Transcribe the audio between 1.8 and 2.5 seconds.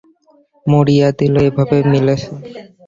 মিলেছে।